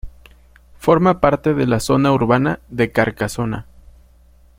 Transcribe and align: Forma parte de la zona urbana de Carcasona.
Forma 0.79 1.19
parte 1.21 1.53
de 1.53 1.67
la 1.67 1.79
zona 1.79 2.11
urbana 2.11 2.59
de 2.69 2.91
Carcasona. 2.91 3.67